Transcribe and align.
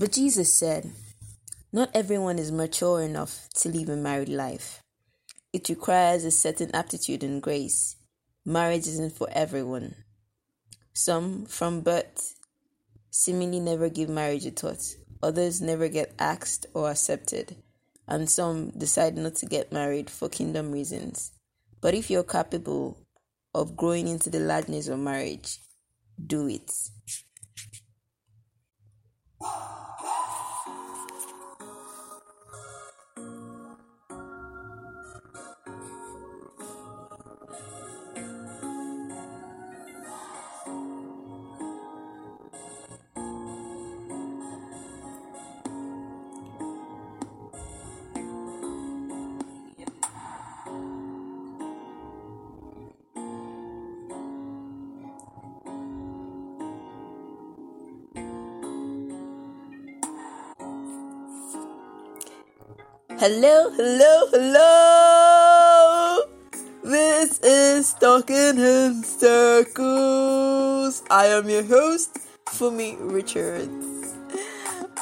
But 0.00 0.12
Jesus 0.12 0.50
said, 0.50 0.90
Not 1.74 1.90
everyone 1.92 2.38
is 2.38 2.50
mature 2.50 3.02
enough 3.02 3.50
to 3.56 3.68
live 3.68 3.90
a 3.90 3.96
married 3.96 4.30
life. 4.30 4.82
It 5.52 5.68
requires 5.68 6.24
a 6.24 6.30
certain 6.30 6.70
aptitude 6.72 7.22
and 7.22 7.42
grace. 7.42 7.96
Marriage 8.46 8.86
isn't 8.86 9.12
for 9.12 9.28
everyone. 9.30 9.94
Some, 10.94 11.44
from 11.44 11.82
birth, 11.82 12.34
seemingly 13.10 13.60
never 13.60 13.90
give 13.90 14.08
marriage 14.08 14.46
a 14.46 14.52
thought. 14.52 14.82
Others 15.22 15.60
never 15.60 15.88
get 15.88 16.14
asked 16.18 16.64
or 16.72 16.90
accepted. 16.90 17.56
And 18.08 18.30
some 18.30 18.70
decide 18.70 19.18
not 19.18 19.34
to 19.34 19.44
get 19.44 19.70
married 19.70 20.08
for 20.08 20.30
kingdom 20.30 20.72
reasons. 20.72 21.32
But 21.82 21.92
if 21.92 22.08
you're 22.08 22.24
capable 22.24 22.96
of 23.54 23.76
growing 23.76 24.08
into 24.08 24.30
the 24.30 24.40
largeness 24.40 24.88
of 24.88 24.98
marriage, 24.98 25.58
do 26.26 26.48
it. 26.48 26.72
Hello, 63.20 63.68
hello, 63.76 64.28
hello. 64.32 66.22
This 66.82 67.38
is 67.40 67.92
Talking 67.92 68.56
in 68.56 69.04
Circles. 69.04 71.02
I 71.10 71.26
am 71.26 71.50
your 71.50 71.64
host, 71.64 72.18
Fumi 72.46 72.96
Richards. 72.98 74.14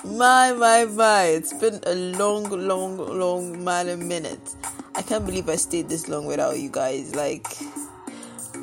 My, 0.04 0.50
my, 0.50 0.86
my. 0.86 1.26
It's 1.26 1.52
been 1.52 1.78
a 1.86 1.94
long, 1.94 2.50
long, 2.50 2.96
long 2.96 3.62
man 3.62 3.88
a 3.88 3.96
minute. 3.96 4.56
I 4.96 5.02
can't 5.02 5.24
believe 5.24 5.48
I 5.48 5.54
stayed 5.54 5.88
this 5.88 6.08
long 6.08 6.26
without 6.26 6.58
you 6.58 6.70
guys. 6.70 7.14
Like, 7.14 7.46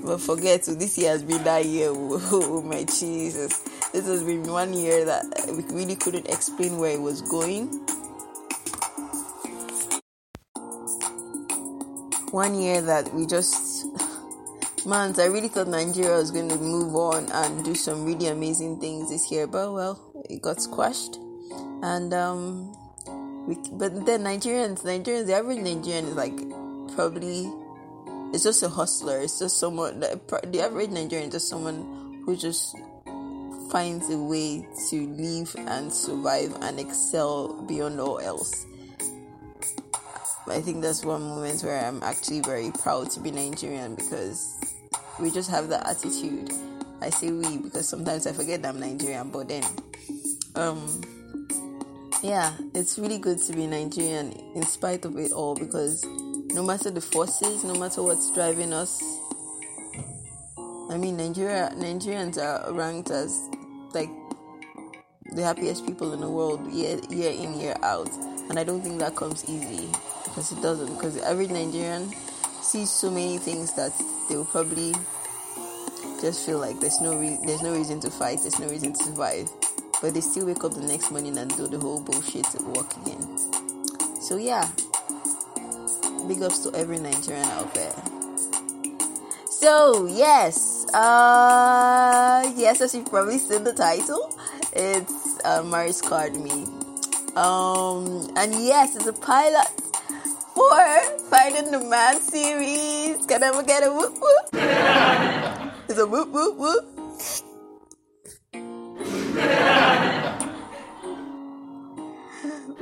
but 0.04 0.20
forget, 0.20 0.66
so 0.66 0.76
this 0.76 0.98
year 0.98 1.12
has 1.12 1.24
been 1.24 1.42
that 1.46 1.64
year. 1.64 1.92
Oh, 1.96 2.62
my 2.62 2.84
Jesus. 2.84 3.58
This 3.94 4.06
has 4.06 4.22
been 4.22 4.44
one 4.52 4.74
year 4.74 5.06
that 5.06 5.24
we 5.48 5.64
really 5.74 5.96
couldn't 5.96 6.28
explain 6.28 6.78
where 6.78 6.92
it 6.92 7.00
was 7.00 7.22
going 7.22 7.88
one 12.36 12.54
year 12.54 12.82
that 12.82 13.14
we 13.14 13.26
just 13.26 13.86
man, 14.86 15.18
I 15.18 15.28
really 15.28 15.48
thought 15.48 15.70
Nigeria 15.70 16.18
was 16.18 16.32
going 16.32 16.50
to 16.50 16.58
move 16.58 16.94
on 16.94 17.32
and 17.32 17.64
do 17.64 17.74
some 17.74 18.04
really 18.04 18.28
amazing 18.28 18.82
things 18.82 19.10
this 19.10 19.32
year, 19.32 19.48
but 19.48 19.72
well, 19.72 20.12
it 20.30 20.42
got 20.42 20.62
squashed. 20.62 21.16
And 21.82 22.14
um, 22.14 22.76
we, 23.48 23.56
but 23.72 24.06
then 24.06 24.24
Nigerians, 24.24 24.84
Nigerians, 24.84 25.28
the 25.28 25.34
average 25.36 25.60
Nigerian 25.60 26.08
is 26.08 26.16
like 26.16 26.38
probably 26.94 27.50
it's 28.34 28.44
just 28.44 28.64
a 28.64 28.68
hustler. 28.68 29.22
It's 29.22 29.40
just 29.40 29.58
someone. 29.58 30.02
The 30.02 30.62
average 30.62 30.90
Nigerian 30.90 31.30
is 31.30 31.36
just 31.36 31.48
someone 31.48 32.22
who 32.26 32.36
just 32.36 32.76
finds 33.72 34.10
a 34.10 34.18
way 34.18 34.68
to 34.90 35.08
live 35.08 35.56
and 35.58 35.94
survive 35.94 36.54
and 36.60 36.82
excel 36.82 37.54
beyond 37.64 38.02
all 38.02 38.20
else. 38.20 38.66
I 40.48 40.62
think 40.62 40.84
that's 40.84 41.04
one 41.04 41.24
moment 41.24 41.64
where 41.64 41.84
I'm 41.84 42.04
actually 42.04 42.42
very 42.42 42.70
proud 42.72 43.10
to 43.12 43.20
be 43.20 43.32
Nigerian 43.32 43.96
because 43.96 44.56
we 45.20 45.32
just 45.32 45.50
have 45.50 45.70
that 45.70 45.88
attitude. 45.88 46.52
I 47.02 47.10
say 47.10 47.32
we 47.32 47.58
because 47.58 47.90
sometimes 47.90 48.28
I 48.28 48.32
forget 48.32 48.62
that 48.62 48.70
I'm 48.70 48.80
Nigerian, 48.80 49.32
but 49.32 49.48
then, 49.48 49.64
um, 50.54 51.02
yeah, 52.22 52.54
it's 52.76 53.00
really 53.00 53.18
good 53.18 53.42
to 53.42 53.54
be 53.54 53.66
Nigerian 53.66 54.32
in 54.54 54.64
spite 54.64 55.04
of 55.04 55.18
it 55.18 55.32
all 55.32 55.56
because 55.56 56.06
no 56.06 56.64
matter 56.64 56.92
the 56.92 57.02
forces, 57.02 57.64
no 57.64 57.74
matter 57.74 58.04
what's 58.04 58.32
driving 58.32 58.72
us, 58.72 59.02
I 60.92 60.98
mean, 60.98 61.18
Nigeria 61.18 61.72
Nigerians 61.76 62.38
are 62.38 62.72
ranked 62.72 63.10
as 63.10 63.50
like 63.96 64.12
the 65.34 65.42
happiest 65.42 65.88
people 65.88 66.14
in 66.14 66.22
the 66.22 66.30
world 66.30 66.72
year 66.72 67.00
year 67.10 67.32
in 67.32 67.60
year 67.60 67.76
out, 67.82 68.12
and 68.50 68.60
I 68.60 68.64
don't 68.64 68.82
think 68.82 69.00
that 69.00 69.16
comes 69.16 69.44
easy 69.50 69.90
because 70.36 70.52
it 70.52 70.62
doesn't. 70.62 70.94
Because 70.96 71.18
every 71.24 71.48
Nigerian 71.48 72.14
sees 72.62 72.92
so 72.92 73.10
many 73.10 73.38
things 73.38 73.74
that 73.76 73.94
they 74.28 74.36
will 74.36 74.46
probably 74.46 74.94
just 76.22 76.46
feel 76.46 76.60
like 76.60 76.80
there's 76.82 77.00
no 77.00 77.18
re- 77.18 77.40
there's 77.46 77.62
no 77.62 77.72
reason 77.72 78.02
to 78.02 78.12
fight, 78.12 78.40
there's 78.42 78.60
no 78.60 78.68
reason 78.68 78.92
to 78.92 79.04
survive, 79.04 79.50
but 80.02 80.14
they 80.14 80.20
still 80.20 80.46
wake 80.46 80.64
up 80.64 80.74
the 80.74 80.82
next 80.82 81.10
morning 81.10 81.38
and 81.38 81.56
do 81.56 81.68
the 81.68 81.80
whole 81.80 82.02
bullshit 82.02 82.46
work 82.76 82.92
again. 82.98 83.38
So 84.20 84.36
yeah, 84.36 84.68
big 86.28 86.42
ups 86.42 86.60
to 86.60 86.76
every 86.76 87.00
Nigerian 87.00 87.46
out 87.46 87.74
there. 87.74 87.96
So 89.50 90.06
yes, 90.08 90.86
uh, 90.94 92.52
yes, 92.58 92.82
as 92.82 92.94
you've 92.94 93.06
probably 93.06 93.38
seen 93.38 93.64
the 93.64 93.74
title, 93.74 94.38
it's 94.74 95.40
uh, 95.46 95.64
Marriage 95.64 95.96
Scarred 95.96 96.36
Me. 96.36 96.66
Um, 97.38 98.30
and 98.38 98.54
yes, 98.56 98.96
it's 98.96 99.08
a 99.08 99.14
pilot 99.14 99.85
for 100.56 100.80
Finding 101.30 101.72
the 101.72 101.84
Man 101.84 102.20
series. 102.22 103.26
Can 103.28 103.44
I 103.44 103.52
get 103.64 103.84
a 103.84 103.92
whoop 103.92 104.16
whoop? 104.16 104.46
it's 105.90 106.00
a 106.00 106.08
whoop 106.08 106.30
whoop 106.32 106.56
whoop. 106.56 106.86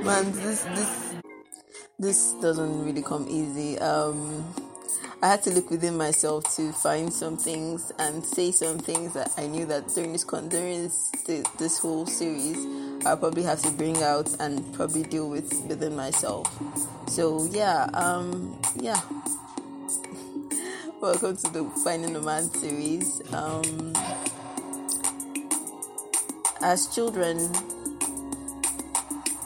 Man, 0.04 0.32
this 0.32 0.62
this 0.62 1.14
this 1.98 2.32
doesn't 2.40 2.84
really 2.84 3.02
come 3.02 3.26
easy. 3.28 3.78
Um, 3.78 4.44
I 5.24 5.28
had 5.28 5.42
to 5.44 5.50
look 5.52 5.70
within 5.70 5.96
myself 5.96 6.54
to 6.56 6.70
find 6.70 7.10
some 7.10 7.38
things 7.38 7.90
and 7.98 8.22
say 8.22 8.52
some 8.52 8.78
things 8.78 9.14
that 9.14 9.32
I 9.38 9.46
knew 9.46 9.64
that 9.64 9.88
during 9.88 10.12
this 10.12 10.22
during 10.22 10.82
this, 10.82 11.10
this 11.56 11.78
whole 11.78 12.04
series 12.04 12.58
I'll 13.06 13.16
probably 13.16 13.42
have 13.44 13.62
to 13.62 13.70
bring 13.70 14.02
out 14.02 14.28
and 14.38 14.74
probably 14.74 15.02
deal 15.02 15.30
with 15.30 15.50
within 15.66 15.96
myself. 15.96 16.46
So 17.08 17.48
yeah, 17.50 17.88
um, 17.94 18.60
yeah. 18.76 19.00
Welcome 21.00 21.38
to 21.38 21.52
the 21.54 21.64
Finding 21.82 22.12
the 22.12 22.20
Man 22.20 22.42
series. 22.42 23.22
Um, 23.32 23.94
as 26.60 26.94
children, 26.94 27.50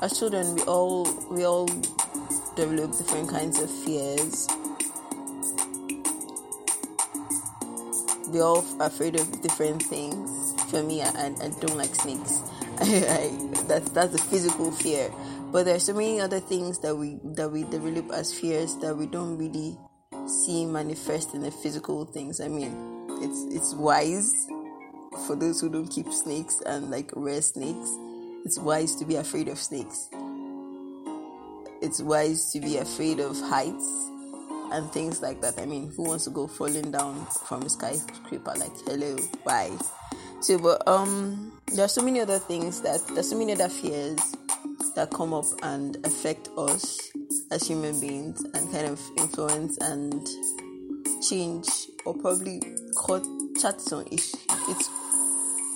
as 0.02 0.18
children, 0.18 0.56
we 0.56 0.62
all 0.62 1.06
we 1.30 1.44
all 1.44 1.66
develop 2.56 2.98
different 2.98 3.30
kinds 3.30 3.60
of 3.60 3.70
fears. 3.70 4.48
We're 8.28 8.42
all 8.42 8.64
afraid 8.80 9.18
of 9.18 9.40
different 9.42 9.82
things. 9.82 10.54
For 10.70 10.82
me, 10.82 11.02
I, 11.02 11.08
I 11.08 11.48
don't 11.60 11.76
like 11.76 11.94
snakes. 11.94 12.42
I, 12.80 13.30
that's 13.66 13.90
that's 13.90 14.14
a 14.14 14.18
physical 14.18 14.70
fear. 14.70 15.10
But 15.50 15.64
there's 15.64 15.84
so 15.84 15.94
many 15.94 16.20
other 16.20 16.40
things 16.40 16.78
that 16.80 16.94
we 16.94 17.18
that 17.24 17.50
we 17.50 17.64
develop 17.64 18.12
as 18.12 18.32
fears 18.32 18.76
that 18.76 18.94
we 18.96 19.06
don't 19.06 19.38
really 19.38 19.78
see 20.26 20.66
manifest 20.66 21.34
in 21.34 21.40
the 21.40 21.50
physical 21.50 22.04
things. 22.04 22.40
I 22.40 22.48
mean, 22.48 23.06
it's 23.22 23.44
it's 23.54 23.74
wise 23.74 24.46
for 25.26 25.34
those 25.34 25.60
who 25.60 25.70
don't 25.70 25.88
keep 25.88 26.12
snakes 26.12 26.60
and 26.66 26.90
like 26.90 27.10
rare 27.16 27.40
snakes. 27.40 27.96
It's 28.44 28.58
wise 28.58 28.94
to 28.96 29.06
be 29.06 29.16
afraid 29.16 29.48
of 29.48 29.58
snakes. 29.58 30.08
It's 31.80 32.02
wise 32.02 32.52
to 32.52 32.60
be 32.60 32.76
afraid 32.76 33.20
of 33.20 33.40
heights 33.40 34.10
and 34.72 34.90
things 34.92 35.22
like 35.22 35.40
that. 35.40 35.58
I 35.58 35.66
mean, 35.66 35.90
who 35.90 36.04
wants 36.04 36.24
to 36.24 36.30
go 36.30 36.46
falling 36.46 36.90
down 36.90 37.26
from 37.46 37.62
a 37.62 37.68
skyscraper? 37.68 38.54
Like, 38.56 38.72
hello, 38.86 39.16
why? 39.42 39.76
So, 40.40 40.58
but 40.58 40.86
um, 40.86 41.52
there 41.72 41.84
are 41.84 41.88
so 41.88 42.02
many 42.02 42.20
other 42.20 42.38
things 42.38 42.80
that 42.82 43.00
there's 43.08 43.30
so 43.30 43.38
many 43.38 43.52
other 43.52 43.68
fears 43.68 44.18
that 44.94 45.10
come 45.10 45.32
up 45.32 45.46
and 45.62 45.96
affect 46.04 46.48
us 46.56 47.10
as 47.50 47.66
human 47.66 47.98
beings 48.00 48.44
and 48.54 48.72
kind 48.72 48.86
of 48.86 49.00
influence 49.16 49.78
and 49.78 50.26
change 51.22 51.68
or 52.04 52.14
probably 52.14 52.60
cut 53.06 53.24
chat 53.60 53.80
on 53.92 54.06
issues. 54.08 54.34
It's 54.68 54.88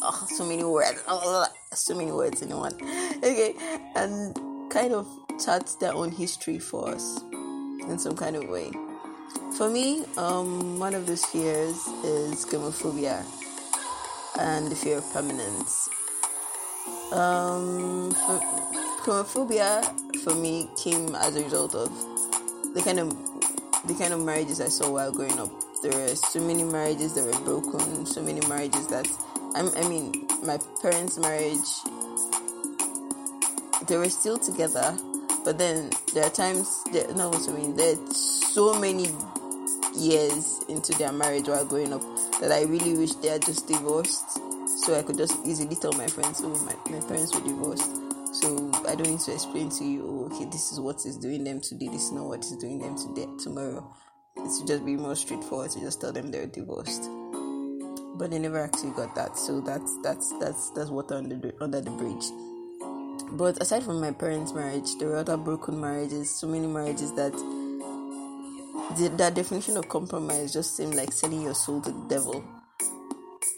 oh, 0.02 0.26
so 0.30 0.44
many 0.44 0.64
words, 0.64 1.02
oh, 1.08 1.46
so 1.72 1.94
many 1.94 2.12
words 2.12 2.42
in 2.42 2.56
one. 2.56 2.74
Okay, 3.22 3.54
and 3.94 4.36
kind 4.68 4.92
of 4.92 5.06
chart 5.44 5.70
their 5.78 5.94
own 5.94 6.10
history 6.10 6.58
for 6.58 6.88
us 6.88 7.22
in 7.88 7.98
some 7.98 8.16
kind 8.16 8.36
of 8.36 8.48
way. 8.48 8.70
For 9.56 9.68
me, 9.68 10.04
um, 10.16 10.78
one 10.78 10.94
of 10.94 11.06
those 11.06 11.24
fears 11.24 11.76
is 12.04 12.44
gamophobia 12.46 13.24
and 14.38 14.68
the 14.68 14.76
fear 14.76 14.98
of 14.98 15.12
permanence. 15.12 15.88
Um, 17.12 18.12
gamophobia 19.04 19.84
for 20.22 20.34
me 20.34 20.68
came 20.76 21.14
as 21.14 21.36
a 21.36 21.44
result 21.44 21.74
of 21.74 21.90
the 22.74 22.80
kind 22.82 22.98
of 22.98 23.10
the 23.86 23.94
kind 23.94 24.12
of 24.14 24.24
marriages 24.24 24.60
I 24.60 24.68
saw 24.68 24.90
while 24.90 25.12
growing 25.12 25.38
up. 25.38 25.50
There 25.82 25.92
were 25.92 26.14
so 26.14 26.40
many 26.40 26.62
marriages 26.62 27.14
that 27.14 27.24
were 27.24 27.44
broken, 27.44 28.06
so 28.06 28.22
many 28.22 28.40
marriages 28.46 28.86
that 28.88 29.06
I, 29.54 29.68
I 29.76 29.88
mean, 29.88 30.26
my 30.44 30.58
parents' 30.80 31.18
marriage. 31.18 31.58
They 33.88 33.96
were 33.96 34.08
still 34.08 34.38
together, 34.38 34.96
but 35.44 35.58
then 35.58 35.90
there 36.14 36.24
are 36.24 36.30
times. 36.30 36.82
There, 36.92 37.12
no, 37.14 37.30
what 37.30 37.48
I 37.48 37.52
mean, 37.52 37.78
are 37.78 38.12
so 38.12 38.78
many 38.78 39.08
years 39.94 40.60
into 40.68 40.92
their 40.94 41.12
marriage 41.12 41.48
while 41.48 41.64
growing 41.64 41.92
up 41.92 42.02
that 42.40 42.50
I 42.52 42.62
really 42.62 42.94
wish 42.96 43.12
they 43.16 43.28
had 43.28 43.42
just 43.42 43.68
divorced 43.68 44.40
so 44.82 44.98
I 44.98 45.02
could 45.02 45.16
just 45.16 45.38
easily 45.46 45.76
tell 45.76 45.92
my 45.92 46.08
friends, 46.08 46.40
oh, 46.42 46.48
my, 46.48 46.74
my 46.90 47.06
parents 47.06 47.34
were 47.34 47.46
divorced. 47.46 47.88
So 48.34 48.70
I 48.88 48.96
don't 48.96 49.08
need 49.08 49.20
to 49.20 49.32
explain 49.32 49.70
to 49.70 49.84
you, 49.84 50.02
oh, 50.04 50.34
okay, 50.34 50.46
this 50.46 50.72
is 50.72 50.80
what 50.80 50.96
is 51.06 51.18
doing 51.18 51.44
them 51.44 51.60
today, 51.60 51.88
this 51.88 52.04
is 52.04 52.12
not 52.12 52.24
what 52.24 52.40
is 52.40 52.56
doing 52.56 52.78
them 52.78 52.96
today, 52.96 53.28
tomorrow. 53.38 53.94
It 54.36 54.50
should 54.56 54.66
just 54.66 54.84
be 54.84 54.96
more 54.96 55.14
straightforward 55.14 55.70
to 55.72 55.80
just 55.80 56.00
tell 56.00 56.12
them 56.12 56.30
they're 56.30 56.46
divorced. 56.46 57.08
But 58.16 58.30
they 58.30 58.38
never 58.38 58.64
actually 58.64 58.90
got 58.90 59.14
that, 59.14 59.38
so 59.38 59.60
that's 59.60 59.96
that's 60.02 60.32
that's 60.38 60.70
that's 60.70 60.90
water 60.90 61.14
under 61.14 61.36
the 61.36 61.54
under 61.60 61.80
the 61.80 61.90
bridge. 61.90 62.24
But 63.32 63.60
aside 63.62 63.82
from 63.82 64.00
my 64.00 64.12
parents' 64.12 64.52
marriage, 64.52 64.96
there 64.98 65.08
were 65.08 65.16
other 65.16 65.36
broken 65.36 65.80
marriages, 65.80 66.34
so 66.34 66.46
many 66.46 66.66
marriages 66.66 67.12
that 67.14 67.32
the, 68.96 69.08
that 69.16 69.34
definition 69.34 69.76
of 69.76 69.88
compromise 69.88 70.52
just 70.52 70.76
seemed 70.76 70.94
like 70.94 71.12
selling 71.12 71.42
your 71.42 71.54
soul 71.54 71.80
to 71.80 71.90
the 71.90 72.08
devil. 72.08 72.44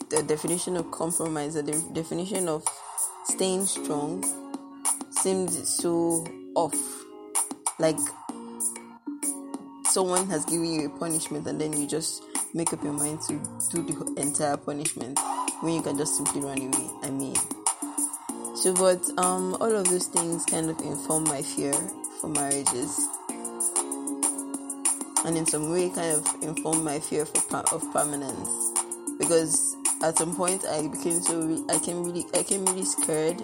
The 0.09 0.23
definition 0.23 0.77
of 0.77 0.89
compromise, 0.91 1.55
the 1.55 1.63
de- 1.63 1.93
definition 1.93 2.47
of 2.47 2.63
staying 3.25 3.65
strong, 3.65 4.23
seemed 5.11 5.51
so 5.51 6.25
off. 6.55 6.75
Like 7.79 7.97
someone 9.85 10.29
has 10.29 10.45
given 10.45 10.71
you 10.71 10.85
a 10.87 10.89
punishment 10.89 11.47
and 11.47 11.59
then 11.59 11.73
you 11.73 11.87
just 11.87 12.23
make 12.53 12.71
up 12.71 12.83
your 12.83 12.93
mind 12.93 13.19
to 13.27 13.33
do 13.71 13.83
the 13.83 14.21
entire 14.21 14.55
punishment 14.55 15.19
when 15.61 15.73
you 15.73 15.81
can 15.81 15.97
just 15.97 16.15
simply 16.15 16.41
run 16.41 16.59
away. 16.59 16.89
I 17.03 17.09
mean, 17.09 17.35
so 18.55 18.73
but 18.73 19.03
um, 19.17 19.55
all 19.59 19.75
of 19.75 19.85
those 19.89 20.07
things 20.07 20.45
kind 20.45 20.69
of 20.69 20.79
inform 20.81 21.23
my 21.25 21.41
fear 21.41 21.73
for 22.19 22.27
marriages 22.29 23.07
and 25.25 25.37
in 25.37 25.45
some 25.45 25.71
way 25.71 25.89
kind 25.89 26.15
of 26.15 26.43
informed 26.43 26.83
my 26.83 26.99
fear 26.99 27.25
for 27.25 27.57
of 27.73 27.83
permanence 27.91 28.71
because 29.19 29.75
at 30.03 30.17
some 30.17 30.35
point 30.35 30.63
I 30.65 30.87
became 30.87 31.21
so 31.21 31.41
re- 31.41 31.63
I 31.69 31.79
came 31.79 32.03
really 32.03 32.25
I 32.33 32.43
came 32.43 32.65
really 32.65 32.85
scared 32.85 33.41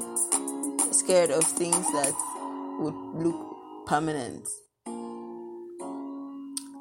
scared 0.92 1.31
of 1.31 1.44
things 1.44 1.92
that 1.94 2.13
would 2.80 2.96
look 2.96 3.86
permanent. 3.86 4.48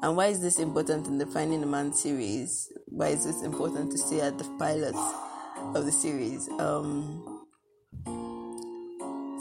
And 0.03 0.15
why 0.17 0.27
is 0.27 0.41
this 0.41 0.57
important 0.59 1.07
in 1.07 1.17
the 1.17 1.27
Finding 1.27 1.63
a 1.63 1.65
Man 1.65 1.93
series? 1.93 2.71
Why 2.87 3.07
is 3.07 3.23
this 3.23 3.43
important 3.43 3.91
to 3.91 3.97
stay 3.97 4.21
at 4.21 4.37
the 4.37 4.45
pilot 4.57 4.95
of 5.75 5.85
the 5.85 5.91
series? 5.91 6.49
Um, 6.59 7.30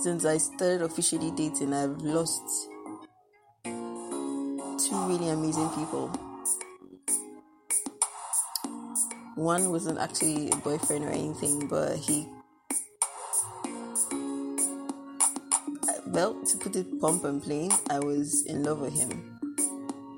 since 0.02 0.24
I 0.24 0.38
started 0.38 0.80
officially 0.80 1.30
dating, 1.30 1.74
I've 1.74 2.00
lost 2.00 2.42
two 3.64 4.96
really 5.06 5.28
amazing 5.28 5.68
people. 5.70 6.08
One 9.34 9.70
wasn't 9.70 9.98
actually 9.98 10.50
a 10.50 10.56
boyfriend 10.56 11.04
or 11.04 11.10
anything, 11.10 11.68
but 11.68 11.96
he, 11.96 12.26
well, 16.06 16.34
to 16.44 16.56
put 16.56 16.76
it 16.76 16.98
plump 16.98 17.24
and 17.24 17.42
plain, 17.42 17.70
I 17.90 17.98
was 17.98 18.46
in 18.46 18.62
love 18.62 18.80
with 18.80 18.94
him, 18.94 19.38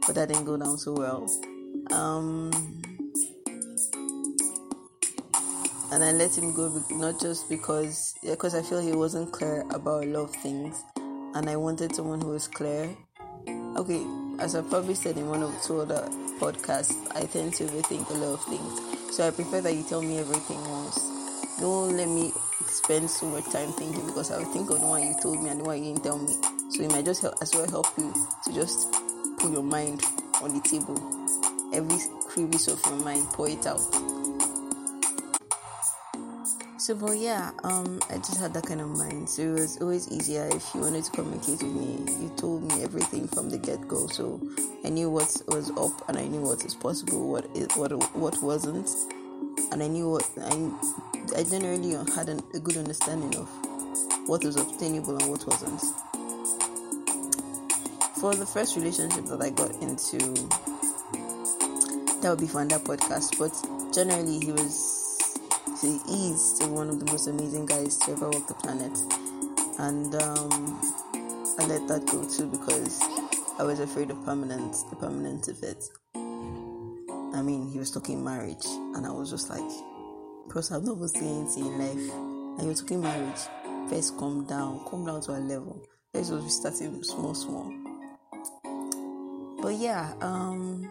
but 0.06 0.14
that 0.14 0.28
didn't 0.28 0.44
go 0.44 0.56
down 0.56 0.78
so 0.78 0.92
well. 0.92 1.28
Um, 1.90 2.81
and 5.92 6.02
I 6.02 6.10
let 6.12 6.36
him 6.36 6.54
go 6.54 6.82
not 6.90 7.20
just 7.20 7.50
because 7.50 8.14
because 8.22 8.54
I 8.54 8.62
feel 8.62 8.80
he 8.80 8.92
wasn't 8.92 9.30
clear 9.30 9.62
about 9.70 10.04
a 10.04 10.06
lot 10.06 10.22
of 10.22 10.34
things, 10.36 10.82
and 10.96 11.50
I 11.50 11.56
wanted 11.56 11.94
someone 11.94 12.22
who 12.22 12.28
was 12.28 12.48
clear. 12.48 12.88
Okay, 13.76 14.02
as 14.38 14.56
I 14.56 14.62
probably 14.62 14.94
said 14.94 15.18
in 15.18 15.28
one 15.28 15.42
of 15.42 15.52
two 15.62 15.80
other 15.80 16.08
podcasts, 16.40 16.96
I 17.14 17.26
tend 17.26 17.52
to 17.54 17.64
overthink 17.64 18.08
a 18.08 18.14
lot 18.14 18.34
of 18.34 18.44
things. 18.44 19.14
So 19.14 19.28
I 19.28 19.30
prefer 19.30 19.60
that 19.60 19.74
you 19.74 19.82
tell 19.82 20.00
me 20.00 20.18
everything 20.18 20.60
once. 20.70 20.98
Don't 21.60 21.94
let 21.94 22.08
me 22.08 22.32
spend 22.66 23.10
so 23.10 23.26
much 23.26 23.44
time 23.52 23.72
thinking 23.72 24.06
because 24.06 24.30
I 24.30 24.38
will 24.38 24.46
think 24.46 24.70
of 24.70 24.80
the 24.80 24.86
one 24.86 25.02
you 25.02 25.14
told 25.20 25.42
me 25.42 25.50
and 25.50 25.60
the 25.60 25.64
one 25.64 25.84
you 25.84 25.92
didn't 25.92 26.04
tell 26.04 26.18
me. 26.18 26.34
So 26.70 26.82
it 26.82 26.90
might 26.90 27.04
just 27.04 27.20
help 27.20 27.34
as 27.42 27.52
well 27.54 27.68
help 27.68 27.86
you 27.98 28.14
to 28.44 28.52
just 28.54 28.90
put 29.38 29.52
your 29.52 29.62
mind 29.62 30.02
on 30.40 30.54
the 30.54 30.60
table. 30.66 30.96
Every 31.74 31.98
crevice 32.26 32.68
of 32.68 32.80
your 32.86 33.04
mind, 33.04 33.26
pour 33.28 33.48
it 33.48 33.66
out. 33.66 34.21
So, 36.82 36.96
but 36.96 37.16
yeah, 37.16 37.52
um, 37.62 38.00
I 38.10 38.16
just 38.16 38.40
had 38.40 38.52
that 38.54 38.66
kind 38.66 38.80
of 38.80 38.88
mind. 38.88 39.30
So 39.30 39.42
it 39.42 39.52
was 39.52 39.80
always 39.80 40.10
easier 40.10 40.48
if 40.50 40.74
you 40.74 40.80
wanted 40.80 41.04
to 41.04 41.12
communicate 41.12 41.62
with 41.62 41.72
me. 41.74 42.12
You 42.20 42.28
told 42.36 42.64
me 42.64 42.82
everything 42.82 43.28
from 43.28 43.50
the 43.50 43.56
get 43.56 43.86
go, 43.86 44.08
so 44.08 44.40
I 44.84 44.88
knew 44.88 45.08
what 45.08 45.30
was 45.46 45.70
up 45.78 46.08
and 46.08 46.18
I 46.18 46.26
knew 46.26 46.40
what 46.40 46.64
was 46.64 46.74
possible, 46.74 47.30
what 47.30 47.46
is 47.54 47.68
what 47.76 47.92
what 48.16 48.42
wasn't, 48.42 48.90
and 49.70 49.80
I 49.80 49.86
knew 49.86 50.10
what 50.10 50.28
I 50.42 51.38
I 51.38 51.44
generally 51.44 51.92
had 52.16 52.28
an, 52.28 52.42
a 52.52 52.58
good 52.58 52.76
understanding 52.76 53.36
of 53.36 53.48
what 54.26 54.42
was 54.42 54.56
obtainable 54.56 55.16
and 55.18 55.30
what 55.30 55.46
wasn't. 55.46 55.82
For 58.18 58.34
the 58.34 58.44
first 58.44 58.74
relationship 58.74 59.26
that 59.26 59.40
I 59.40 59.50
got 59.50 59.70
into, 59.80 60.18
that 62.22 62.30
would 62.30 62.40
be 62.40 62.48
for 62.48 62.60
another 62.60 62.82
podcast, 62.82 63.38
but 63.38 63.54
generally 63.94 64.40
he 64.40 64.50
was 64.50 64.91
he 65.82 66.30
is 66.30 66.58
one 66.62 66.88
of 66.88 67.00
the 67.00 67.06
most 67.06 67.26
amazing 67.26 67.66
guys 67.66 67.98
to 67.98 68.12
ever 68.12 68.30
walk 68.30 68.46
the 68.46 68.54
planet. 68.54 68.96
And 69.78 70.14
um, 70.22 70.80
I 71.58 71.66
let 71.66 71.88
that 71.88 72.06
go 72.06 72.24
too 72.28 72.46
because 72.46 73.00
I 73.58 73.64
was 73.64 73.80
afraid 73.80 74.10
of 74.10 74.24
permanence, 74.24 74.84
the 74.84 74.96
permanence 74.96 75.48
of 75.48 75.62
it. 75.62 75.84
I 76.14 77.42
mean, 77.42 77.68
he 77.68 77.78
was 77.78 77.90
talking 77.90 78.22
marriage, 78.22 78.64
and 78.94 79.04
I 79.04 79.10
was 79.10 79.30
just 79.30 79.50
like, 79.50 79.60
because 80.46 80.70
I've 80.70 80.84
never 80.84 81.08
seen 81.08 81.42
anything 81.42 81.66
in 81.66 81.78
life, 81.78 82.14
and 82.58 82.62
you're 82.66 82.74
talking 82.74 83.00
marriage. 83.00 83.40
First, 83.88 84.16
calm 84.18 84.44
down, 84.46 84.84
come 84.88 85.04
down 85.04 85.20
to 85.22 85.32
a 85.32 85.40
level. 85.40 85.82
Let's 86.14 86.28
just 86.28 86.44
be 86.44 86.50
starting 86.50 87.02
small, 87.02 87.34
small. 87.34 87.72
But 89.60 89.74
yeah, 89.74 90.12
um, 90.20 90.88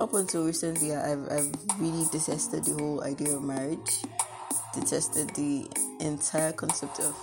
up 0.00 0.14
until 0.14 0.44
recently, 0.46 0.94
I've, 0.94 1.30
I've 1.30 1.52
really 1.78 2.06
detested 2.10 2.64
the 2.64 2.72
whole 2.72 3.04
idea 3.04 3.36
of 3.36 3.42
marriage, 3.42 4.02
detested 4.74 5.28
the 5.34 5.68
entire 6.00 6.52
concept 6.52 7.00
of 7.00 7.14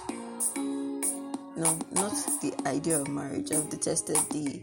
no, 1.58 1.76
not 1.94 2.14
the 2.42 2.54
idea 2.68 3.00
of 3.00 3.08
marriage. 3.08 3.52
I've 3.52 3.68
detested 3.70 4.18
the 4.30 4.62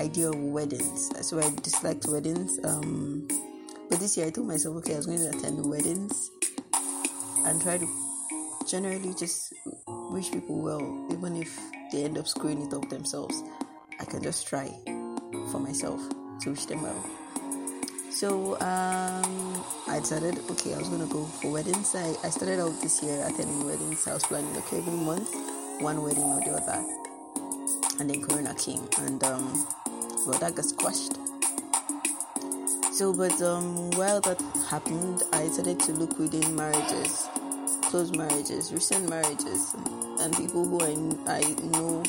idea 0.00 0.30
of 0.30 0.36
weddings. 0.36 1.12
So 1.26 1.38
I 1.38 1.48
disliked 1.62 2.06
weddings. 2.06 2.58
Um, 2.64 3.28
but 3.88 4.00
this 4.00 4.16
year 4.16 4.26
I 4.26 4.30
told 4.30 4.48
myself, 4.48 4.76
okay, 4.78 4.94
I 4.94 4.96
was 4.96 5.06
going 5.06 5.18
to 5.18 5.28
attend 5.28 5.64
weddings 5.64 6.32
and 7.44 7.62
try 7.62 7.78
to 7.78 7.86
generally 8.66 9.14
just 9.14 9.54
wish 9.86 10.32
people 10.32 10.60
well, 10.60 11.08
even 11.12 11.36
if 11.36 11.56
they 11.92 12.02
end 12.02 12.18
up 12.18 12.26
screwing 12.26 12.66
it 12.66 12.74
up 12.74 12.88
themselves. 12.88 13.40
I 14.00 14.04
can 14.04 14.20
just 14.20 14.48
try 14.48 14.76
for 15.52 15.60
myself 15.60 16.00
to 16.40 16.50
wish 16.50 16.64
them 16.64 16.82
well. 16.82 17.23
So 18.14 18.54
um, 18.60 19.64
I 19.88 19.98
decided, 19.98 20.38
okay, 20.48 20.72
I 20.72 20.78
was 20.78 20.88
gonna 20.88 21.06
go 21.06 21.24
for 21.24 21.50
weddings. 21.50 21.96
I, 21.96 22.14
I 22.22 22.30
started 22.30 22.60
out 22.60 22.80
this 22.80 23.02
year 23.02 23.20
attending 23.26 23.66
weddings. 23.66 24.06
I 24.06 24.14
was 24.14 24.22
planning, 24.22 24.56
okay, 24.58 24.78
every 24.78 24.92
month, 24.92 25.34
one 25.80 26.00
wedding 26.00 26.22
or 26.22 26.38
the 26.38 26.52
other. 26.52 26.78
And 27.98 28.08
then 28.08 28.22
Corona 28.22 28.54
came, 28.54 28.86
and 28.98 29.22
um, 29.24 29.66
well, 30.28 30.38
that 30.38 30.54
got 30.54 30.64
squashed. 30.64 31.18
So, 32.92 33.12
but 33.12 33.42
um, 33.42 33.90
while 33.98 34.20
that 34.20 34.40
happened, 34.70 35.24
I 35.32 35.48
started 35.48 35.80
to 35.80 35.92
look 35.92 36.16
within 36.16 36.54
marriages, 36.54 37.26
close 37.82 38.12
marriages, 38.12 38.72
recent 38.72 39.10
marriages, 39.10 39.74
and 40.20 40.36
people 40.36 40.64
who 40.64 40.80
I, 40.80 40.94
I 41.26 41.40
know 41.66 42.04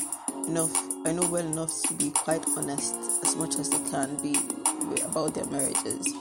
enough, 0.46 0.72
I 1.04 1.10
know 1.10 1.28
well 1.28 1.44
enough 1.44 1.82
to 1.82 1.94
be 1.94 2.10
quite 2.10 2.46
honest 2.56 2.94
as 3.24 3.34
much 3.34 3.56
as 3.58 3.70
they 3.70 3.90
can 3.90 4.14
be 4.22 4.38
about 5.02 5.34
their 5.34 5.46
marriages. 5.46 6.14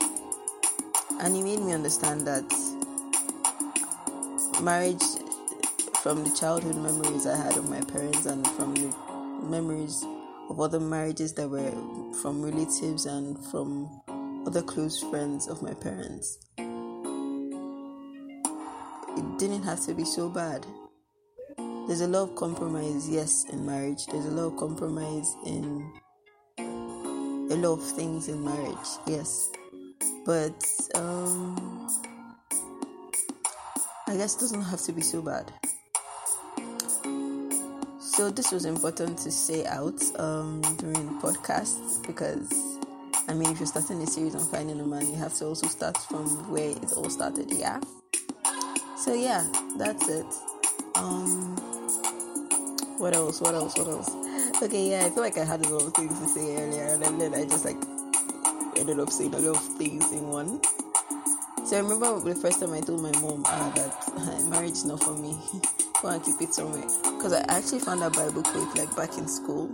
And 1.21 1.35
he 1.35 1.41
made 1.41 1.61
me 1.61 1.73
understand 1.73 2.27
that 2.27 2.43
marriage, 4.61 5.03
from 6.01 6.23
the 6.23 6.29
childhood 6.35 6.75
memories 6.75 7.25
I 7.25 7.35
had 7.35 7.57
of 7.57 7.69
my 7.69 7.81
parents 7.81 8.25
and 8.25 8.47
from 8.51 8.75
the 8.75 8.93
memories 9.43 10.05
of 10.49 10.59
other 10.59 10.79
marriages 10.79 11.33
that 11.33 11.49
were 11.49 11.71
from 12.21 12.43
relatives 12.43 13.05
and 13.05 13.37
from 13.45 13.89
other 14.45 14.61
close 14.61 15.01
friends 15.01 15.47
of 15.47 15.61
my 15.63 15.73
parents, 15.73 16.37
it 19.17 19.39
didn't 19.39 19.63
have 19.63 19.81
to 19.85 19.93
be 19.93 20.05
so 20.05 20.29
bad. 20.29 20.65
There's 21.57 22.01
a 22.01 22.07
lot 22.07 22.29
of 22.29 22.35
compromise, 22.35 23.09
yes, 23.09 23.45
in 23.51 23.65
marriage. 23.65 24.05
There's 24.07 24.25
a 24.25 24.31
lot 24.31 24.53
of 24.53 24.57
compromise 24.57 25.35
in 25.45 25.91
a 27.51 27.55
lot 27.55 27.73
of 27.73 27.83
things 27.83 28.27
in 28.27 28.43
marriage, 28.43 28.87
yes. 29.05 29.49
But 30.25 30.65
um, 30.95 31.87
I 34.07 34.17
guess 34.17 34.35
it 34.35 34.39
doesn't 34.39 34.63
have 34.63 34.81
to 34.81 34.91
be 34.91 35.01
so 35.01 35.21
bad. 35.21 35.51
So 37.99 38.29
this 38.29 38.51
was 38.51 38.65
important 38.65 39.17
to 39.19 39.31
say 39.31 39.65
out 39.65 40.01
um, 40.19 40.61
during 40.77 41.05
the 41.05 41.21
podcast 41.21 42.07
because 42.07 42.49
I 43.27 43.33
mean, 43.33 43.51
if 43.51 43.59
you're 43.59 43.67
starting 43.67 44.01
a 44.01 44.07
series 44.07 44.35
on 44.35 44.45
finding 44.45 44.79
a 44.79 44.85
man, 44.85 45.07
you 45.07 45.15
have 45.15 45.33
to 45.35 45.47
also 45.47 45.67
start 45.67 45.97
from 45.97 46.27
where 46.51 46.69
it 46.69 46.93
all 46.95 47.09
started. 47.09 47.51
Yeah. 47.51 47.79
So 48.97 49.13
yeah, 49.13 49.45
that's 49.77 50.07
it. 50.07 50.25
Um, 50.95 51.55
what 52.97 53.15
else? 53.15 53.41
What 53.41 53.53
else? 53.53 53.77
What 53.77 53.87
else? 53.87 54.24
Okay, 54.61 54.91
yeah, 54.91 55.05
I 55.05 55.09
feel 55.09 55.23
like 55.23 55.37
I 55.37 55.43
had 55.43 55.65
a 55.65 55.69
lot 55.69 55.83
of 55.87 55.93
things 55.93 56.17
to 56.19 56.27
say 56.27 56.55
earlier, 56.55 56.99
and 57.03 57.21
then 57.21 57.33
I 57.33 57.45
just 57.45 57.65
like 57.65 57.77
ended 58.77 58.99
up 58.99 59.09
saying 59.09 59.33
a 59.33 59.39
lot 59.39 59.57
of 59.57 59.77
things 59.77 60.11
in 60.11 60.27
one. 60.27 60.61
So 61.65 61.77
I 61.77 61.79
remember 61.79 62.19
the 62.19 62.35
first 62.35 62.59
time 62.59 62.73
I 62.73 62.81
told 62.81 63.01
my 63.01 63.11
mom 63.19 63.43
uh, 63.45 63.69
that 63.71 64.47
marriage 64.49 64.71
is 64.71 64.85
not 64.85 65.03
for 65.03 65.15
me. 65.15 65.37
Go 66.01 66.09
and 66.09 66.23
keep 66.23 66.41
it 66.41 66.53
somewhere. 66.53 66.87
Because 67.03 67.33
I 67.33 67.41
actually 67.49 67.79
found 67.79 68.01
that 68.01 68.13
Bible 68.13 68.43
quote 68.43 68.77
like 68.77 68.95
back 68.95 69.17
in 69.17 69.27
school 69.27 69.69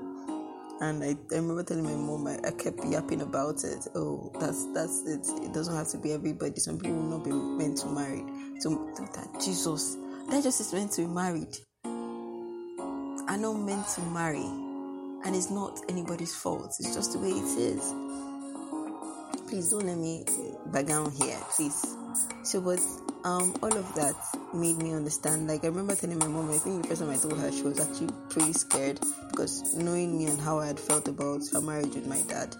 and 0.81 1.03
I, 1.03 1.15
I 1.31 1.35
remember 1.35 1.63
telling 1.63 1.83
my 1.83 1.93
mom 1.93 2.27
I, 2.27 2.39
I, 2.47 2.51
kept 2.51 2.83
yapping 2.85 3.21
about 3.21 3.63
it. 3.63 3.88
Oh, 3.93 4.31
that's 4.39 4.65
that's 4.73 5.05
it. 5.05 5.27
It 5.43 5.53
doesn't 5.53 5.75
have 5.75 5.88
to 5.89 6.00
be 6.00 6.11
everybody. 6.11 6.59
Some 6.59 6.79
people 6.79 6.97
will 6.97 7.17
not 7.17 7.23
be 7.23 7.31
meant 7.31 7.77
to 7.79 7.88
marry. 7.88 8.23
So 8.59 8.89
that 8.97 9.41
Jesus, 9.43 9.95
that 10.29 10.43
just 10.43 10.59
is 10.59 10.73
meant 10.73 10.91
to 10.93 11.01
be 11.01 11.07
married. 11.07 11.55
Are 13.27 13.38
not 13.38 13.53
meant 13.53 13.88
to 13.89 14.01
marry, 14.01 14.43
and 15.25 15.35
it's 15.35 15.49
not 15.49 15.79
anybody's 15.89 16.35
fault. 16.35 16.75
It's 16.79 16.93
just 16.93 17.13
the 17.13 17.19
way 17.19 17.29
it 17.29 17.57
is. 17.57 17.93
Please 19.47 19.69
don't 19.69 19.85
let 19.85 19.97
me 19.97 20.25
back 20.67 20.85
down 20.85 21.11
here, 21.11 21.37
please. 21.55 21.95
So, 22.43 22.61
but 22.61 22.79
um, 23.23 23.55
all 23.61 23.75
of 23.75 23.93
that 23.95 24.15
made 24.53 24.77
me 24.77 24.93
understand. 24.93 25.47
Like 25.47 25.63
I 25.63 25.67
remember 25.67 25.95
telling 25.95 26.19
my 26.19 26.27
mom, 26.27 26.49
I 26.49 26.57
think 26.57 26.83
the 26.83 26.87
first 26.89 27.01
time 27.01 27.11
I 27.11 27.17
told 27.17 27.37
her, 27.39 27.51
she 27.51 27.63
was 27.63 27.79
actually 27.79 28.09
pretty 28.29 28.53
scared 28.53 28.99
because 29.29 29.75
knowing 29.75 30.17
me 30.17 30.25
and 30.25 30.39
how 30.39 30.59
I 30.59 30.67
had 30.67 30.79
felt 30.79 31.07
about 31.07 31.41
her 31.53 31.61
marriage 31.61 31.93
with 31.93 32.07
my 32.07 32.21
dad, 32.27 32.55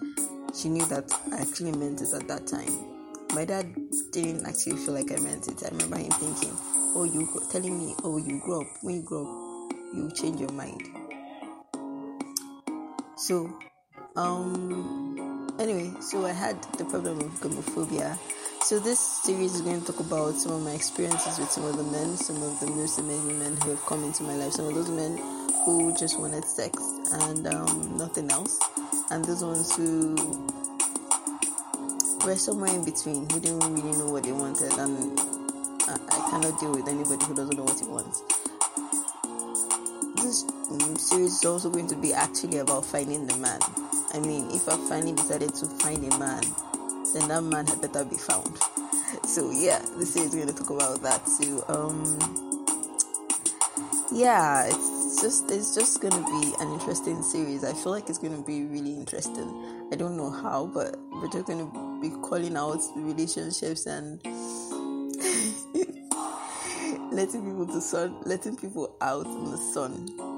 she 0.54 0.70
knew 0.70 0.86
that 0.88 1.12
I 1.32 1.42
actually 1.42 1.72
meant 1.72 2.02
it 2.02 2.14
at 2.14 2.28
that 2.28 2.48
time. 2.48 2.88
My 3.34 3.46
dad 3.46 3.74
didn't 4.12 4.46
actually 4.46 4.76
feel 4.76 4.94
like 4.94 5.12
I 5.12 5.22
meant 5.22 5.48
it. 5.48 5.64
I 5.64 5.70
remember 5.70 5.98
him 5.98 6.12
thinking, 6.12 6.56
"Oh, 6.94 7.06
you 7.06 7.28
telling 7.50 7.78
me, 7.80 7.96
oh, 8.04 8.18
you 8.18 8.42
grow 8.42 8.62
up. 8.62 8.68
When 8.82 8.96
you 8.96 9.02
grow 9.02 9.24
up, 9.24 9.74
you 9.94 10.12
change 10.12 10.42
your 10.42 10.52
mind." 10.52 11.01
So, 13.22 13.54
um, 14.16 15.48
anyway, 15.60 15.94
so 16.02 16.26
I 16.26 16.34
had 16.34 16.62
the 16.78 16.86
problem 16.86 17.20
of 17.20 17.40
gamophobia 17.40 18.18
so 18.64 18.80
this 18.80 19.00
series 19.00 19.56
is 19.56 19.62
going 19.62 19.82
to 19.82 19.92
talk 19.92 20.00
about 20.00 20.36
some 20.36 20.52
of 20.52 20.62
my 20.62 20.72
experiences 20.72 21.40
with 21.40 21.50
some 21.50 21.66
of 21.66 21.78
the 21.78 21.84
men, 21.84 22.16
some 22.16 22.42
of 22.44 22.60
the 22.60 22.68
most 22.68 23.00
amazing 23.00 23.40
men 23.40 23.58
who 23.58 23.72
have 23.72 23.84
come 23.88 24.04
into 24.04 24.22
my 24.22 24.36
life, 24.36 24.54
some 24.54 24.68
of 24.68 24.76
those 24.76 24.90
men 24.90 25.18
who 25.66 25.98
just 25.98 26.20
wanted 26.20 26.46
sex 26.46 26.78
and 27.12 27.48
um, 27.48 27.98
nothing 27.98 28.30
else, 28.30 28.60
and 29.10 29.26
those 29.26 29.44
ones 29.44 29.76
who 29.76 30.16
were 32.24 32.36
somewhere 32.36 32.74
in 32.74 32.86
between, 32.86 33.28
who 33.32 33.40
didn't 33.40 33.60
really 33.60 33.98
know 33.98 34.12
what 34.12 34.24
they 34.24 34.32
wanted, 34.32 34.72
and 34.78 35.20
I, 35.90 35.98
I 36.12 36.30
cannot 36.30 36.60
deal 36.60 36.72
with 36.72 36.88
anybody 36.88 37.26
who 37.26 37.34
doesn't 37.34 37.58
know 37.58 37.64
what 37.64 37.80
he 37.80 37.88
wants. 37.88 38.41
Series 40.98 41.38
is 41.38 41.46
also 41.46 41.70
going 41.70 41.88
to 41.88 41.96
be 41.96 42.14
actually 42.14 42.60
about 42.60 42.86
finding 42.86 43.28
the 43.28 43.38
man. 43.38 43.60
I 44.14 44.20
mean, 44.20 44.50
if 44.52 44.68
I 44.68 44.76
finally 44.90 45.14
decided 45.14 45.54
to 45.56 45.66
find 45.66 46.12
a 46.12 46.18
man 46.18 46.44
then 47.14 47.28
that 47.28 47.42
man 47.42 47.68
had 47.68 47.82
better 47.82 48.06
be 48.06 48.16
found. 48.18 48.58
So 49.26 49.52
yeah, 49.52 49.80
this 49.98 50.14
series 50.14 50.34
is 50.34 50.36
going 50.36 50.48
to 50.48 50.54
talk 50.54 50.70
about 50.70 51.02
that 51.02 51.22
too. 51.38 51.62
Um, 51.68 52.18
yeah, 54.10 54.68
it's 54.68 55.22
just 55.22 55.52
it's 55.52 55.76
just 55.76 56.00
going 56.00 56.14
to 56.14 56.24
be 56.24 56.54
an 56.62 56.72
interesting 56.72 57.22
series. 57.22 57.66
I 57.66 57.74
feel 57.74 57.92
like 57.92 58.10
it's 58.10 58.20
going 58.20 58.38
to 58.38 58.44
be 58.48 58.64
really 58.64 58.94
interesting. 58.94 59.90
I 59.92 59.98
don't 59.98 60.16
know 60.16 60.32
how, 60.32 60.68
but 60.74 60.96
we're 61.12 61.28
just 61.28 61.46
going 61.46 61.60
to 61.60 62.00
be 62.02 62.10
calling 62.22 62.56
out 62.56 62.80
relationships 62.96 63.86
and 63.86 64.24
letting 67.12 67.44
people 67.44 67.68
to 67.68 67.82
sun, 67.82 68.16
letting 68.24 68.56
people 68.56 68.96
out 69.02 69.26
in 69.26 69.52
the 69.52 69.58
sun. 69.58 70.31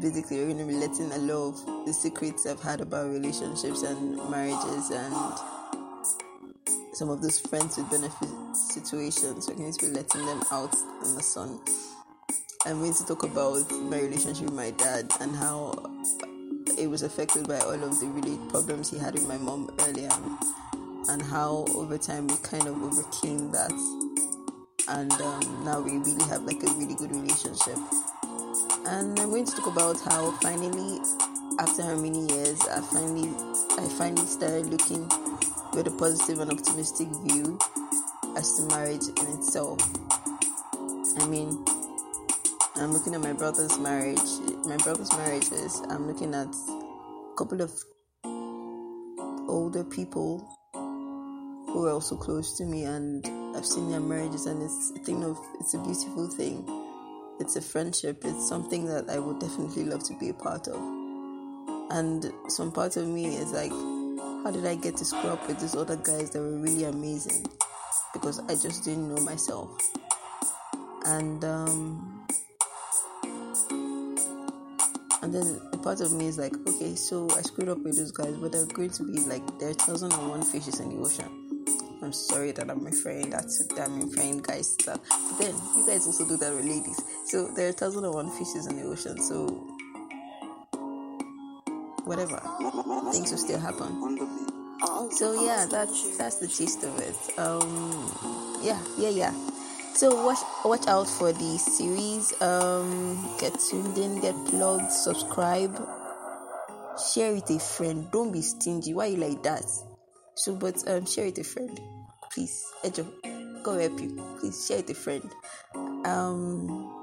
Basically, 0.00 0.38
we're 0.38 0.54
going 0.54 0.58
to 0.58 0.64
be 0.64 0.74
letting 0.74 1.12
a 1.12 1.18
lot 1.18 1.48
of 1.48 1.84
the 1.84 1.92
secrets 1.92 2.46
I've 2.46 2.62
had 2.62 2.80
about 2.80 3.10
relationships 3.10 3.82
and 3.82 4.16
marriages 4.30 4.90
and 4.90 5.14
some 6.94 7.10
of 7.10 7.20
those 7.20 7.38
friends 7.38 7.76
with 7.76 7.90
benefit 7.90 8.30
situations. 8.56 9.46
We're 9.46 9.56
going 9.56 9.72
to 9.74 9.86
be 9.86 9.92
letting 9.92 10.24
them 10.24 10.42
out 10.50 10.74
in 11.04 11.14
the 11.14 11.22
sun. 11.22 11.60
I'm 12.64 12.78
going 12.78 12.94
to 12.94 13.04
talk 13.04 13.24
about 13.24 13.70
my 13.72 14.00
relationship 14.00 14.46
with 14.46 14.54
my 14.54 14.70
dad 14.70 15.12
and 15.20 15.36
how 15.36 15.74
it 16.78 16.86
was 16.86 17.02
affected 17.02 17.46
by 17.46 17.58
all 17.58 17.84
of 17.84 18.00
the 18.00 18.06
really 18.06 18.38
problems 18.48 18.90
he 18.90 18.98
had 18.98 19.12
with 19.12 19.28
my 19.28 19.36
mom 19.36 19.70
earlier, 19.80 20.08
and 21.10 21.20
how 21.20 21.66
over 21.74 21.98
time 21.98 22.26
we 22.26 22.36
kind 22.38 22.66
of 22.66 22.82
overcame 22.82 23.52
that, 23.52 23.72
and 24.88 25.12
um, 25.12 25.64
now 25.64 25.78
we 25.78 25.98
really 25.98 26.24
have 26.30 26.42
like 26.44 26.62
a 26.62 26.72
really 26.78 26.94
good 26.94 27.10
relationship. 27.10 27.76
And 28.90 29.20
I'm 29.20 29.30
going 29.30 29.44
to 29.44 29.52
talk 29.54 29.68
about 29.68 30.00
how 30.00 30.32
finally, 30.42 30.98
after 31.60 31.84
how 31.84 31.94
many 31.94 32.26
years, 32.26 32.60
I 32.62 32.80
finally, 32.80 33.30
I 33.78 33.88
finally 33.96 34.26
started 34.26 34.66
looking 34.66 35.08
with 35.72 35.86
a 35.86 35.94
positive 35.96 36.40
and 36.40 36.50
optimistic 36.50 37.06
view 37.22 37.56
as 38.36 38.56
to 38.56 38.62
marriage 38.64 39.06
in 39.06 39.38
itself. 39.38 39.78
I 41.20 41.26
mean, 41.28 41.64
I'm 42.74 42.92
looking 42.92 43.14
at 43.14 43.20
my 43.20 43.32
brother's 43.32 43.78
marriage, 43.78 44.18
my 44.64 44.76
brother's 44.78 45.12
marriages, 45.12 45.80
I'm 45.88 46.08
looking 46.08 46.34
at 46.34 46.48
a 46.48 47.34
couple 47.38 47.62
of 47.62 47.72
older 49.48 49.84
people 49.84 50.48
who 51.66 51.86
are 51.86 51.92
also 51.92 52.16
close 52.16 52.56
to 52.58 52.64
me 52.64 52.82
and 52.86 53.24
I've 53.56 53.66
seen 53.66 53.88
their 53.88 54.00
marriages 54.00 54.46
and 54.46 54.60
it's 54.60 54.92
a 54.96 54.98
thing 55.04 55.22
of 55.22 55.38
it's 55.60 55.74
a 55.74 55.78
beautiful 55.78 56.26
thing. 56.26 56.79
It's 57.40 57.56
a 57.56 57.62
friendship. 57.62 58.22
It's 58.24 58.48
something 58.48 58.84
that 58.84 59.10
I 59.10 59.18
would 59.18 59.40
definitely 59.40 59.84
love 59.84 60.04
to 60.04 60.14
be 60.18 60.28
a 60.28 60.34
part 60.34 60.68
of. 60.68 60.80
And 61.90 62.32
some 62.48 62.70
part 62.70 62.96
of 62.96 63.08
me 63.08 63.36
is 63.36 63.52
like 63.52 63.72
how 64.42 64.50
did 64.50 64.64
I 64.64 64.74
get 64.74 64.96
to 64.96 65.04
screw 65.04 65.30
up 65.30 65.46
with 65.46 65.60
these 65.60 65.74
other 65.74 65.96
guys 65.96 66.30
that 66.30 66.40
were 66.40 66.58
really 66.58 66.84
amazing? 66.84 67.46
Because 68.14 68.40
I 68.40 68.54
just 68.54 68.84
didn't 68.84 69.14
know 69.14 69.22
myself. 69.22 69.70
And 71.04 71.44
um, 71.44 72.26
and 75.22 75.34
then 75.34 75.60
a 75.72 75.76
part 75.76 76.00
of 76.00 76.12
me 76.12 76.26
is 76.26 76.38
like, 76.38 76.54
okay, 76.66 76.94
so 76.94 77.28
I 77.36 77.42
screwed 77.42 77.68
up 77.68 77.78
with 77.78 77.96
those 77.96 78.12
guys, 78.12 78.34
but 78.36 78.52
they're 78.52 78.66
going 78.66 78.90
to 78.90 79.02
be 79.04 79.20
like 79.20 79.42
there 79.58 79.70
are 79.70 79.74
thousand 79.74 80.12
and 80.12 80.28
one 80.28 80.42
fishes 80.42 80.80
in 80.80 80.88
the 80.88 80.96
ocean. 80.96 81.39
I'm 82.02 82.12
sorry 82.12 82.52
that 82.52 82.70
I'm 82.70 82.82
referring 82.82 83.28
that 83.30 83.44
to 83.48 83.74
that 83.74 83.88
I'm 83.88 84.08
referring 84.08 84.38
guys 84.38 84.74
to 84.76 84.86
that. 84.86 85.00
But 85.08 85.38
then 85.38 85.54
you 85.76 85.86
guys 85.86 86.06
also 86.06 86.26
do 86.26 86.36
that 86.38 86.54
with 86.54 86.64
ladies. 86.64 87.00
So 87.26 87.48
there 87.54 87.68
are 87.68 87.72
thousand 87.72 88.04
and 88.04 88.14
one 88.14 88.30
fishes 88.30 88.66
in 88.66 88.76
the 88.76 88.84
ocean. 88.84 89.20
So 89.20 89.46
whatever. 92.04 92.40
Things 93.12 93.30
will 93.30 93.38
still 93.38 93.60
happen. 93.60 94.18
So 95.12 95.44
yeah 95.44 95.66
that's 95.70 96.16
that's 96.16 96.36
the 96.36 96.46
gist 96.46 96.84
of 96.84 96.98
it. 97.00 97.38
Um 97.38 98.58
yeah 98.62 98.80
yeah 98.96 99.10
yeah. 99.10 99.34
So 99.92 100.24
watch 100.24 100.38
watch 100.64 100.86
out 100.86 101.06
for 101.06 101.32
the 101.32 101.58
series. 101.58 102.32
Um 102.40 103.36
get 103.38 103.60
tuned 103.68 103.98
in 103.98 104.20
get 104.20 104.34
plugged 104.46 104.90
subscribe. 104.90 105.76
Share 107.12 107.34
with 107.34 107.50
a 107.50 107.58
friend. 107.58 108.10
Don't 108.10 108.32
be 108.32 108.40
stingy. 108.40 108.94
Why 108.94 109.06
you 109.06 109.18
like 109.18 109.42
that 109.42 109.89
so 110.40 110.54
but 110.54 110.76
um 110.88 111.04
share 111.06 111.26
with 111.26 111.38
a 111.38 111.44
friend 111.44 111.80
please 112.32 112.64
Ejo, 112.84 113.06
go 113.62 113.78
help 113.78 114.00
you 114.00 114.36
please 114.38 114.66
share 114.66 114.78
it 114.78 114.90
a 114.90 114.94
friend 114.94 115.30
um 116.04 117.00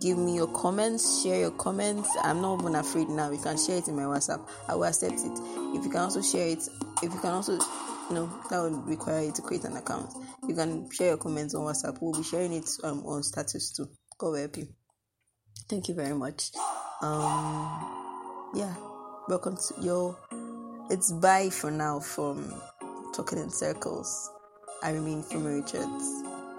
give 0.00 0.18
me 0.18 0.34
your 0.34 0.48
comments, 0.48 1.22
share 1.22 1.40
your 1.40 1.50
comments. 1.52 2.08
I'm 2.22 2.40
not 2.40 2.60
even 2.60 2.74
afraid 2.74 3.08
now. 3.08 3.30
You 3.30 3.38
can 3.38 3.56
share 3.56 3.78
it 3.78 3.88
in 3.88 3.96
my 3.96 4.02
WhatsApp. 4.02 4.46
I 4.68 4.74
will 4.74 4.84
accept 4.84 5.14
it. 5.14 5.38
If 5.74 5.84
you 5.84 5.90
can 5.90 6.00
also 6.00 6.22
share 6.22 6.48
it, 6.48 6.68
if 7.02 7.12
you 7.12 7.20
can 7.20 7.30
also, 7.30 7.58
know, 8.10 8.30
that 8.50 8.60
would 8.60 8.86
require 8.86 9.22
you 9.22 9.32
to 9.32 9.42
create 9.42 9.64
an 9.64 9.76
account. 9.76 10.12
You 10.48 10.54
can 10.54 10.90
share 10.90 11.08
your 11.08 11.16
comments 11.16 11.54
on 11.54 11.62
WhatsApp. 11.62 11.98
We'll 12.00 12.12
be 12.12 12.22
sharing 12.22 12.52
it 12.52 12.68
um, 12.84 13.04
on 13.06 13.22
status 13.22 13.72
too. 13.72 13.88
God 14.18 14.34
help 14.38 14.56
you. 14.56 14.68
Thank 15.68 15.88
you 15.88 15.94
very 15.94 16.14
much. 16.14 16.50
Um, 17.02 18.50
yeah, 18.54 18.74
welcome 19.28 19.56
to 19.56 19.82
your. 19.82 20.45
It's 20.88 21.10
bye 21.10 21.50
for 21.50 21.72
now 21.72 21.98
from 21.98 22.54
Talking 23.12 23.40
in 23.40 23.50
Circles. 23.50 24.30
I 24.84 24.92
remain 24.92 25.24
Fumi 25.24 25.60
Richards. 25.60 26.25